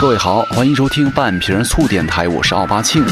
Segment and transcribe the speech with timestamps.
[0.00, 3.04] 各位好，欢迎收听半瓶醋电台，我是奥巴庆。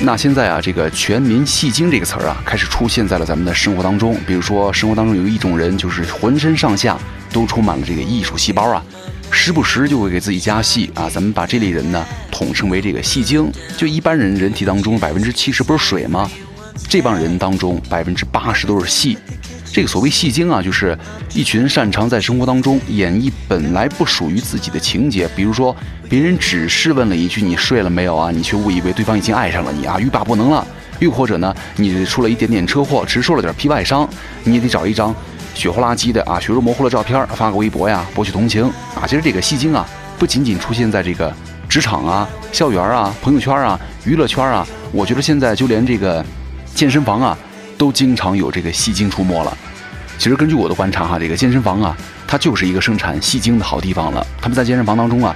[0.00, 4.18] 那现在啊，这个“全民戏精”这个词儿啊，开始出现在了咱们的生活当中。
[4.26, 6.96] 比如说，生活当中有一种人，就是浑身上下
[7.30, 8.82] 都充满了这个艺术细胞啊，
[9.30, 11.10] 时不时就会给自己加戏啊。
[11.10, 13.52] 咱们把这类人呢，统称为这个戏精。
[13.76, 16.30] 就一般人人体当中百分之七十不是水吗？
[16.88, 19.18] 这帮人当中百分之八十都是戏。
[19.72, 20.96] 这个所谓戏精啊，就是
[21.32, 25.26] 一群擅长在生活当中演绎本来不属于自己的情节。
[25.34, 25.74] 比如说，
[26.10, 30.66] 别人只是问了一句“你睡了没有啊”，你却误以为对方已经爱上了你啊，欲罢不能了。
[30.98, 34.06] 又或者呢，你出了一点点车祸，只受了点皮外伤，
[34.44, 35.14] 你也得找一张
[35.54, 39.06] 血呼拉叽的啊、血肉模糊的照片发个微博呀，博取同情啊。
[39.06, 41.34] 其实这个戏精啊，不仅仅出现在这个
[41.66, 46.22] 职场啊、校园啊、朋友圈啊、娱乐圈啊，我觉得现在就连这个
[46.74, 47.38] 健身房啊。
[47.82, 49.58] 都经常有这个戏精出没了。
[50.16, 51.96] 其实根据我的观察哈，这个健身房啊，
[52.28, 54.24] 它就是一个生产戏精的好地方了。
[54.40, 55.34] 他们在健身房当中啊，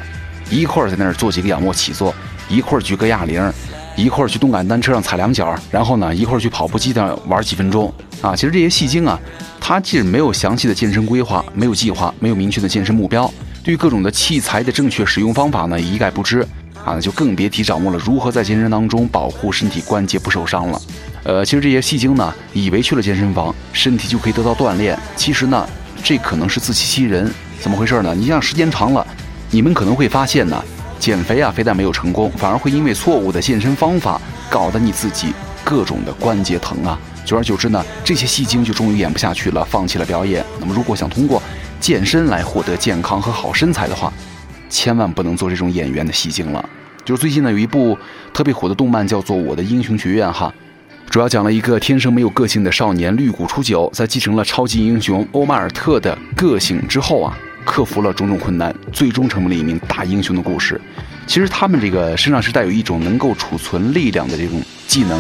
[0.49, 2.15] 一会儿在那儿做几个仰卧起坐，
[2.49, 3.53] 一会儿举个哑铃，
[3.97, 8.37] 一会儿去动感单车上踩两脚，然后呢，一会儿去跑步机上玩几分钟啊。
[8.37, 9.19] 其实这些戏精啊，
[9.61, 13.29] 他既没有详细的健身规划，没有计划，没有明确的健身目标，
[13.65, 16.47] 对各种的器材的正确使用方法呢，一概不知
[16.85, 20.81] 啊，就更别提掌握了如何在健身当中保护身体关节不受伤了。
[21.27, 24.97] 呃，其实这些戏精呢，以为去了健身房，身体就可以得到锻炼。
[25.17, 25.69] 其实呢，
[26.05, 27.29] 这可能是自欺欺人。
[27.59, 28.15] 怎么回事呢？
[28.15, 29.05] 你像时间长了，
[29.51, 30.65] 你们可能会发现呢，
[31.01, 35.33] 减肥啊，非但没有成功，反而会因为错误的健身方法，搞得你自己
[35.65, 36.97] 各种的关节疼啊。
[37.25, 40.45] 久而久之呢，这些戏精就终于演不下去了，放弃了表演。
[40.61, 41.43] 那么，如果想通过
[41.81, 44.13] 健身来获得健康和好身材的话，
[44.71, 46.65] 千万不能做这种演员的戏精了。
[47.05, 47.99] 就是最近呢，有一部
[48.33, 50.55] 特别火的动漫，叫做《我的英雄学院》哈。
[51.17, 60.79] 主要讲了一个天生没有个性的少年绿谷初九，在继承了超级英雄欧马尔特的个性之后啊，克服了种种困难，最终成为了一名大英雄的故事。
[61.27, 65.19] 其实他们这个身上是带有一种能够储存力量的这种技能，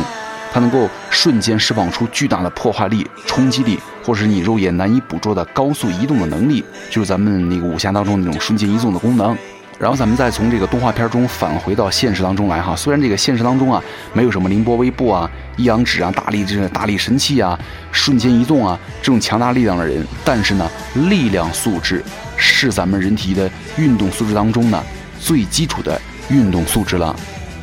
[0.52, 9.34] 它能够瞬间释放出巨大的破坏力、冲击力，或是你肉眼难以捕捉的高速移动的能力，就是咱们那个武侠当中那种瞬间移动的功能。
[9.78, 13.82] 然后咱们再从这个动画片中返回到现实当中来哈，虽然这个现实当中啊，
[14.14, 17.58] 没有什么凌波微步啊、一阳指啊、大力这大力神器啊、
[17.92, 20.70] 瞬间移动啊这种强大力量的人，但是呢，
[21.10, 22.02] 力量素质
[22.38, 24.82] 是咱们人体的运动素质当中呢
[25.20, 26.00] 最基础的
[26.30, 27.14] 运动素质了。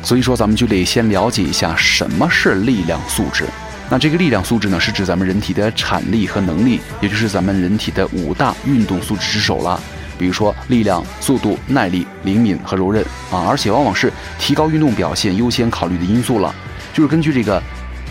[0.02, 3.44] 所以说，咱们就得先了解一下什么是力量素质。
[3.90, 9.80] 那这个力量素质呢，是指咱们人体的产力和能力，也就是咱们人体的五大运动素质之首了。
[10.18, 16.54] 比如说力量、速度、耐力、灵敏和柔韧啊，而且往往是提高运动表现优先考虑的因素了。
[16.92, 17.62] 就是根据这个，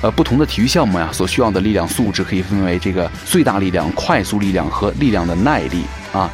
[0.01, 6.29] 呃，不同的体育项目呀，所需要的力量素质可以分为这个最大力量、快速力量和力量的耐力啊。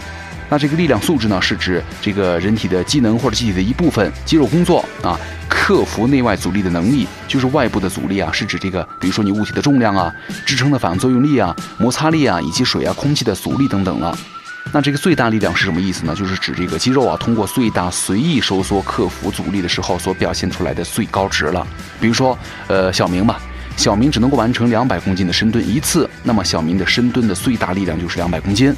[0.51, 5.15] 那这个力量素质呢，是指这个人体的机能或者机体的一部分，肌肉工作啊，
[5.47, 10.11] 克服内外阻力的能力，就是外部的阻力啊，是指这个，比如说你物体的重量啊、
[10.47, 14.17] 支撑的反作用力啊、摩擦力啊，以及水啊、空气的阻力等等了。
[14.71, 16.13] 那这个最大力量是什么意思呢？
[16.15, 21.65] 就是指这个肌肉啊，通过最大随意收缩克服阻力的时候所表现出来的最高值了。
[21.99, 22.37] 比如说，
[22.67, 23.41] 呃，小明吧，
[23.75, 28.71] 小明只能够完成两百公斤的深蹲一次，那么小明的深蹲的最大力量就是两百公斤。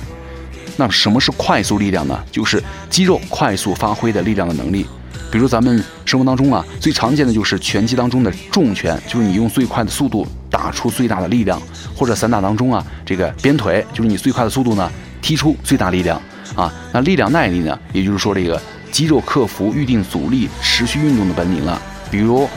[0.77, 2.17] 那什么是快速力量呢？
[2.31, 4.85] 就是肌肉快速发挥的力量的能力。
[5.29, 11.59] 比如咱们生活当中啊，最常见的就是拳击当中的重拳，就是你用最快的速度打出最大的力量；
[11.93, 14.89] 或者散打当中啊，这个鞭腿，就是你最快的速度呢。
[15.21, 16.21] 踢出最大力量
[16.55, 17.77] 啊，那力量耐力呢？
[17.93, 18.61] 也就是说，这个
[18.91, 21.81] 肌肉克服预定阻力、持续运动的本领了。
[22.09, 22.49] 比如，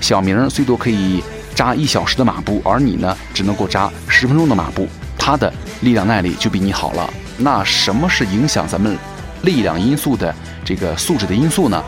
[0.00, 1.22] 小明最多可以
[1.54, 4.86] 扎一小时的马步，而你呢，只能够扎十分钟的马步，
[5.18, 7.12] 他的力量耐力就比你好了。
[7.38, 8.96] 那什么是影响咱们
[9.42, 10.32] 力量因素的
[10.64, 11.82] 这个素质的因素呢？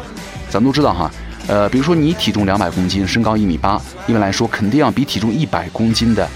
[0.51, 1.11] 咱们都知道哈，
[1.47, 6.29] 呃，比如说你体重两百公斤，身高一米八，一般来说肯定要比体重一百公斤的。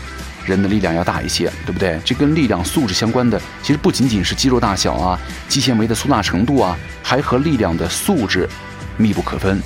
[0.49, 2.01] 人的力量要大一些，对不对？
[2.05, 5.19] 这跟力量素质相关的，其实不仅仅是肌肉大小啊、
[5.49, 8.49] 肌纤维的粗大程度啊，还和力量的素质
[8.97, 9.61] 密不可分。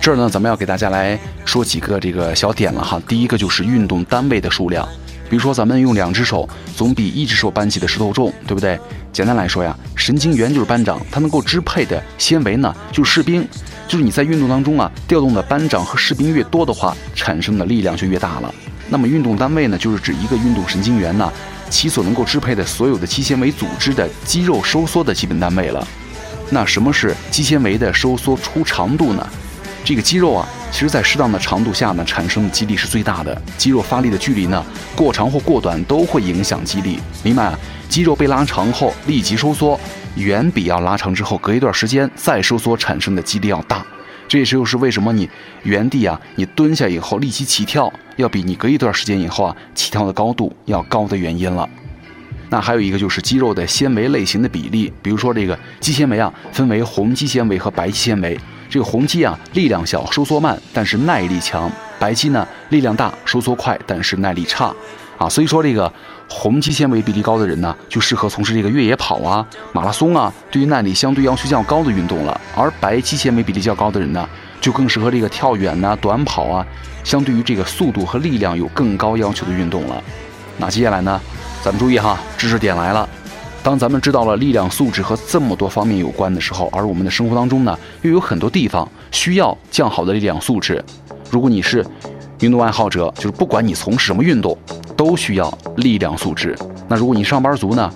[0.00, 3.00] 这儿呢，咱们要给大家来说几个这个小点了哈。
[3.08, 4.86] 第一个就是运动单位的数量，
[5.28, 8.78] 比如说咱们用两只手总比一只手搬起的石头重，对不对？
[9.12, 13.48] 简单来说呀，神经元就是班长，它能够支配的纤维呢就是士兵，
[13.88, 18.54] 就是你在运动当中啊调动的班长和士兵越多的话，产生的力量就越大了。
[18.88, 21.32] 那么运动单位呢，就是指一个运动神经元呢，
[21.68, 25.86] 其所能够支配的所有的肌纤维组织的肌肉收缩的基本单位了。
[26.50, 29.26] 那什么是肌纤维的收缩出长度呢？
[29.84, 33.40] 这个肌肉啊，其实在适当的长度下呢，产生的肌力是最大的。
[33.56, 36.98] 肌肉发力的距离呢，过长或过短都会影响肌力。
[37.22, 37.58] 明白啊？
[37.88, 39.78] 肌肉被拉长后立即收缩，
[40.16, 43.84] 远比要拉长之后隔一段时间再收缩产生的肌力要大。
[44.28, 45.28] 这也就是为什么你
[45.62, 51.68] 原地啊，你蹲下以后立即起跳，要比你隔一段时间以后啊起跳的高度要高的原因了。
[52.48, 58.38] 那还有一个就是肌肉的纤维类型的比例，比如说这个肌纤维啊，分为红肌纤维和白肌纤维。
[58.68, 61.70] 这个红肌啊，力量小，收缩慢，但是耐力强；
[62.00, 64.74] 白肌呢，力量大，收缩快，但是耐力差。
[65.18, 65.90] 啊，所以说这个
[66.28, 72.40] 红肌纤维比例高的人呢，就适合从事这个越野跑啊、马拉松啊，对于耐力相对要求较高的运动了。
[72.54, 74.28] 而白肌纤维比例较高的人呢，
[74.60, 76.66] 就更适合这个跳远呐、短跑啊，
[77.02, 80.02] 相对于这个速度和力量有更高要求的运动了。
[80.58, 81.20] 那接下来呢，
[81.62, 83.08] 咱们注意哈，知识点来了。
[83.62, 90.84] 当咱们知道了力量素质和这么多方面有关的时候，而我们的生活当中呢，又有很多地方需要较好的力量素质。
[91.30, 91.84] 如果你是
[92.40, 94.56] 运动爱好者，就是不管你从事什么运动，
[94.96, 96.56] 都需要力量素质。
[96.88, 97.92] 那如果你上班族呢，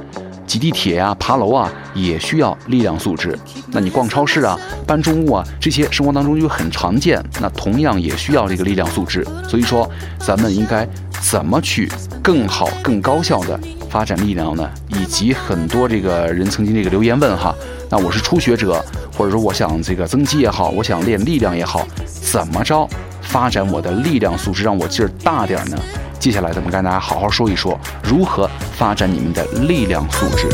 [0.47, 3.38] 挤地铁呀、爬楼啊，也需要力量素质。
[3.69, 9.26] 那你逛超市啊、搬重物啊，这些生活当中就很常见，那同样也需要这个力量素质。
[9.49, 9.88] 所以说，
[10.19, 10.87] 咱们应该
[11.20, 11.88] 怎么去
[12.23, 13.58] 更好、更高效的？
[13.88, 17.52] 发展力量呢，以及很多这个人曾经这个留言问哈，
[17.88, 18.81] 那我是初学者，
[19.17, 22.88] 或者说我想这个增肌也好，我想练力量也好，怎么着
[23.20, 25.76] 发展我的力量素质，让我劲儿大点呢？
[26.20, 30.50] 接下来咱们跟大家好好说一说，如何发展你们的力量素质。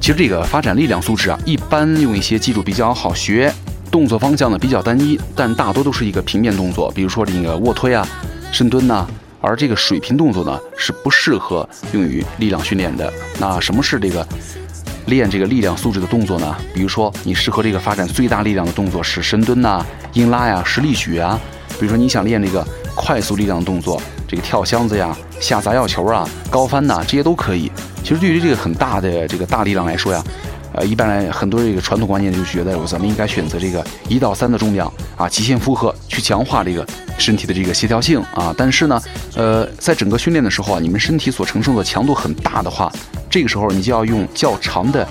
[0.00, 3.52] 其实这个发展力量素质啊，一般用一些基础比较好学，
[3.90, 8.08] 动作方向呢比较单一，但大多都是一个平面动作，比如说这个卧推啊、
[8.50, 9.06] 深蹲呐。
[9.40, 13.12] 而这个水平动作呢是不适合用于力量训练的。
[13.38, 14.26] 那什么是这个
[15.06, 16.56] 练这个力量素质的动作呢？
[16.74, 21.40] 比如说你适合这个发展最大力量的动作是深蹲呐、硬拉呀、实力举啊。
[21.78, 27.70] 比如说你想练这个快速力量的动作，这个跳箱子呀、下砸药球啊、高翻呐，这些都可以。
[28.02, 30.22] 其实对于这个很大的这个大力量来说呀，
[30.78, 36.86] 呃，一般来很多这个传统观念就觉得咱们应该选择这个一到三的重量啊，极限负荷去强化这个
[37.18, 38.54] 身体的这个协调性啊。
[38.56, 39.02] 但是呢，
[39.34, 42.92] 呃，在整个训练的时候啊，你们身体所承受的强度很大的话，
[43.28, 45.06] 这个时候你就要用较长的。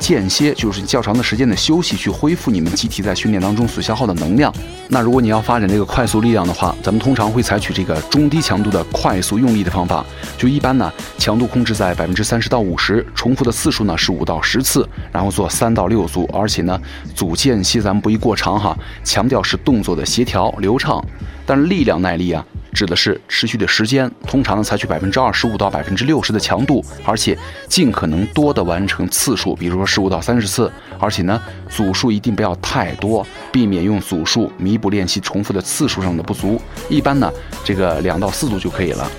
[0.00, 4.52] 间歇就是较长的时间的休息，去恢复你们机体在训练当中所消耗的能量。
[4.88, 10.04] 那如果你要发展这个快速力量的话，咱们通常会采取这个中低强度的快速用力的方法。
[10.38, 16.80] 就一般呢，强度控制在百分之三十到五十，重复的次数呢是五到十次，然后做三到六组，而且呢
[17.14, 21.04] 组间歇咱们不宜过长哈，强调是动作的协调流畅，
[21.44, 22.44] 但是力量耐力啊。
[22.72, 27.36] 指的是持续的时间，通常采取百分之二十五到百分之六十的强度，而且
[27.68, 36.60] 尽可能多的完成次数，比如说十五到三十次，而且呢组数一定不要太多，避免用组数弥补练习重复的次数上的不足。
[36.88, 37.30] 一般呢
[37.64, 39.10] 这个两到四组就可以了。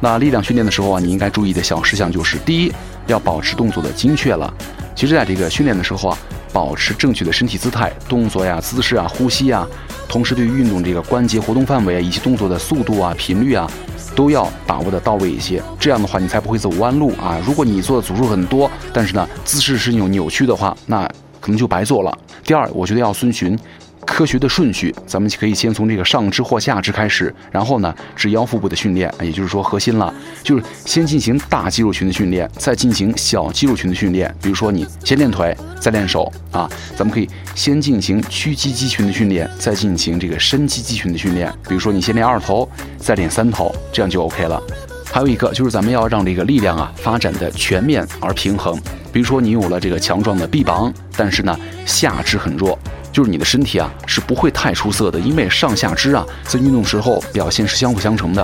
[0.00, 2.72] 那力量训练的时候啊，你应该注意的小事项就是：第一，
[3.06, 4.52] 要保持动作的精确了。
[4.96, 6.18] 其实在这个训练的时候啊。
[6.52, 9.68] 保持正确的身体姿态、动作呀、姿势啊、呼吸啊，
[10.08, 13.70] 同时对于运动这个关节活动范围，以及动作的速度啊、频率啊，
[14.14, 15.62] 都要把握的到位一些。
[15.78, 17.38] 这样的话，你才不会走弯路啊。
[17.44, 21.06] 如果你做的组数很多，但是呢，姿势是有扭曲的话，那
[21.42, 22.18] 可能就白做了。
[22.42, 23.58] 第二，我觉得要遵循。
[24.06, 34.34] 科学的顺序，咱们可以先从这个上肢或下肢开始，然后呢至腰腹部的训练，也就是说核心了，就是先进行大肌肉群的训练，再进行小肌肉群的训练。
[34.40, 41.52] 比如说你先练腿，再练手啊，咱们可以先进行屈肌肌群的训练，再进行这个伸肌肌群的训练。
[41.68, 42.66] 比如说你先练二头，
[42.98, 44.62] 再练三头，这样就 OK 了。
[45.10, 48.78] 还有一个就是咱们要让这个力量啊发展的全面而平衡。
[49.12, 52.78] 比如说你有了这个强壮的臂膀，但是呢下肢很弱。
[53.12, 58.42] 就是你的身体啊是不会太出色的，因为上下肢啊在运动时候表现是相辅相成的，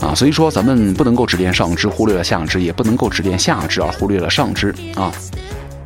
[0.00, 5.12] 啊，所以说咱们不能够只练上肢忽略了下肢，也不能够只练下肢而忽略了上肢啊，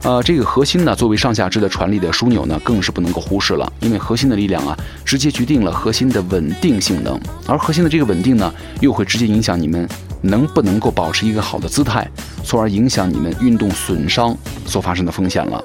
[0.03, 9.87] 呃，这个核心呢作为上下肢的传力的枢纽呢更是不能够忽视了，因为核心的力量啊直接决定了核心的稳定性能，而核心的这个稳定呢又会直接影响你们
[10.23, 12.09] 能不能够保持一个好的姿态，
[12.45, 15.63] 从而影响你们运动损伤所发生的风险了。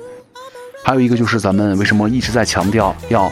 [0.83, 3.31] 还有一个就是咱们为什么一直在强调要，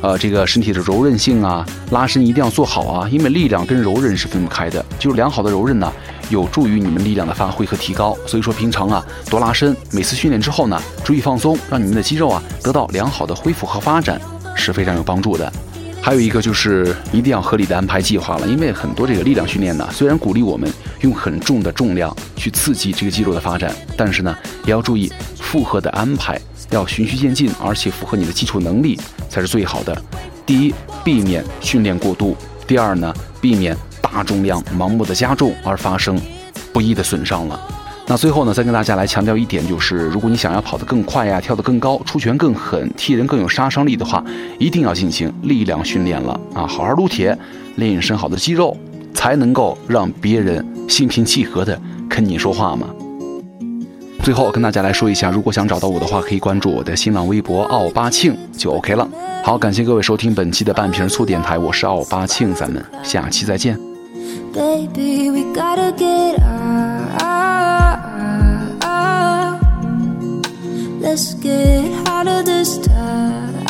[0.00, 4.84] 呃，这个身体的柔韧性啊，拉伸一定要做好啊，因为力量跟柔韧是分不开的。
[4.96, 5.92] 就是良好的柔韧呢，
[6.28, 8.16] 有助于你们力量的发挥和提高。
[8.26, 14.20] 所以说平常啊多拉伸，每次训练之后呢，注意放松，让你们的肌肉啊得到良好的恢复和发展
[14.54, 15.52] 是非常有帮助的。
[16.02, 24.32] 还有一个就是一定要合理的安排计划了，因为很多这个力量训练呢，虽然鼓励我们用很重的重量去刺激这个肌肉的发展，但是呢，
[24.64, 26.40] 也要注意负荷的安排，
[26.70, 28.96] 要循序渐进，而且符合你的基础能力
[29.28, 30.00] 才是最好的。
[30.44, 32.36] 第一，避免训练过度；
[32.68, 33.76] 第二呢，避免
[34.16, 36.18] 大重量盲目的加重而发生
[36.72, 37.60] 不易的损伤了。
[38.06, 44.24] 那最后呢，再跟大家来强调一点，就是如果你想要跑得更快呀，跳得更高，出拳更狠，踢人更有杀伤力的话，
[44.58, 46.66] 一定要进行力量训练了啊！
[46.66, 47.36] 好好撸铁，
[47.74, 48.74] 练一身好的肌肉，
[49.12, 52.86] 才能够让别人心平气和的跟你说话嘛。
[54.22, 59.06] 最后跟大家来说一下，如果想找到我的话，可以关注我的新浪微博奥巴庆就 OK 了。
[59.44, 63.78] 好，感谢各位收听本期的半瓶醋电台，我是奥巴庆，咱们下期再见。
[64.56, 67.20] Baby, we gotta get out.
[70.98, 73.64] Let's get out of this town.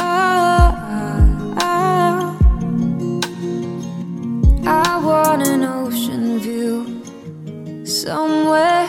[4.69, 7.02] I want an ocean view
[7.85, 8.87] somewhere.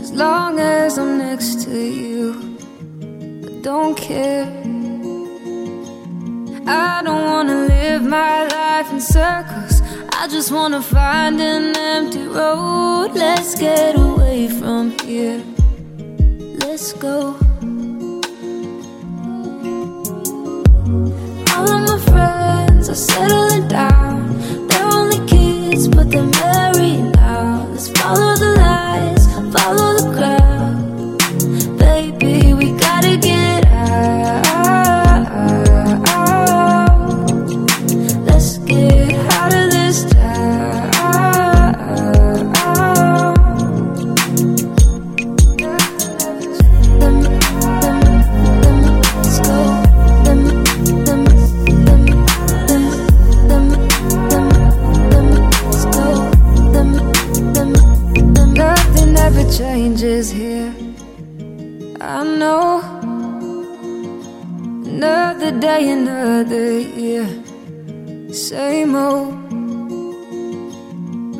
[0.00, 2.56] As long as I'm next to you,
[3.46, 4.46] I don't care.
[6.66, 9.71] I don't wanna live my life in circles.
[10.22, 13.10] I just wanna find an empty road.
[13.12, 15.42] Let's get away from here.
[16.60, 17.34] Let's go.
[21.52, 24.68] All of my friends are settling down.
[24.68, 27.66] They're only kids, but they're married now.
[27.72, 28.51] Let's follow the
[66.42, 67.24] another year,
[68.32, 69.32] same old.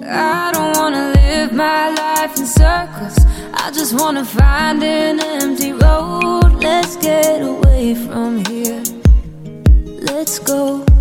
[0.04, 3.18] I don't wanna live my life in circles.
[3.52, 6.52] I just wanna find an empty road.
[6.62, 8.82] Let's get away from here.
[10.10, 10.91] Let's go.